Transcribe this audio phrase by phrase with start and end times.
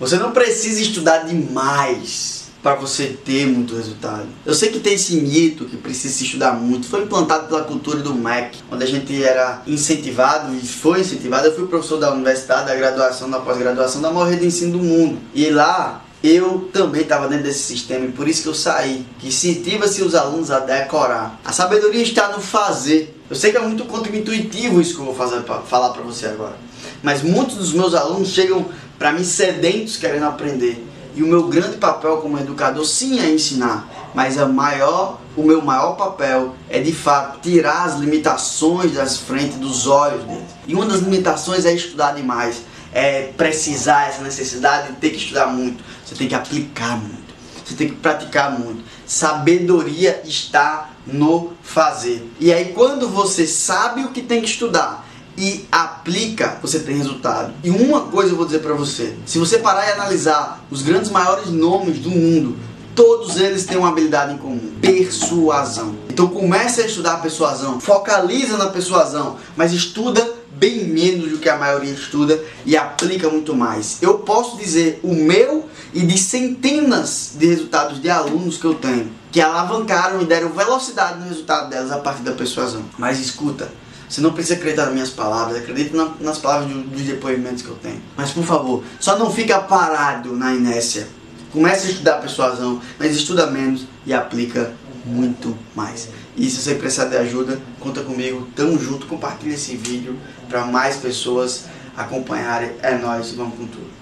[0.00, 4.26] Você não precisa estudar demais para você ter muito resultado.
[4.46, 6.88] Eu sei que tem esse mito que precisa se estudar muito.
[6.88, 11.48] Foi implantado pela cultura do MEC, onde a gente era incentivado e foi incentivado.
[11.48, 14.82] Eu fui professor da universidade, da graduação, da pós-graduação, da maior rede de ensino do
[14.82, 15.18] mundo.
[15.34, 19.04] E lá eu também estava dentro desse sistema e por isso que eu saí.
[19.18, 21.38] Que incentiva-se os alunos a decorar.
[21.44, 23.20] A sabedoria está no fazer.
[23.28, 26.56] Eu sei que é muito contra-intuitivo isso que eu vou fazer, falar para você agora.
[27.02, 28.66] Mas muitos dos meus alunos chegam
[29.00, 30.86] para mim sedentos querendo aprender.
[31.16, 35.62] E o meu grande papel como educador sim é ensinar, mas a maior, o meu
[35.62, 40.50] maior papel é de fato tirar as limitações das frentes dos olhos deles.
[40.66, 42.60] E uma das limitações é estudar demais,
[42.92, 45.82] é precisar essa necessidade de ter que estudar muito.
[46.04, 47.34] Você tem que aplicar muito.
[47.64, 48.84] Você tem que praticar muito.
[49.06, 52.30] Sabedoria está no fazer.
[52.38, 55.06] E aí quando você sabe o que tem que estudar,
[55.36, 57.52] e aplica, você tem resultado.
[57.62, 61.10] E uma coisa eu vou dizer para você: se você parar e analisar os grandes
[61.10, 62.56] maiores nomes do mundo,
[62.94, 65.94] todos eles têm uma habilidade em comum: persuasão.
[66.08, 71.48] Então comece a estudar a persuasão, focaliza na persuasão, mas estuda bem menos do que
[71.48, 73.96] a maioria estuda e aplica muito mais.
[74.02, 79.20] Eu posso dizer o meu e de centenas de resultados de alunos que eu tenho
[79.30, 82.82] que alavancaram e deram velocidade no resultado delas a partir da persuasão.
[82.98, 83.70] Mas escuta,
[84.10, 87.76] você não precisa acreditar nas minhas palavras, acredite na, nas palavras dos depoimentos que eu
[87.76, 88.02] tenho.
[88.16, 91.06] Mas por favor, só não fica parado na inércia.
[91.52, 96.08] Comece a estudar persuasão, mas estuda menos e aplica muito mais.
[96.36, 98.48] E se você precisar de ajuda, conta comigo.
[98.56, 101.66] Tamo junto, compartilha esse vídeo para mais pessoas
[101.96, 102.72] acompanharem.
[102.82, 104.00] É nós, vamos com tudo.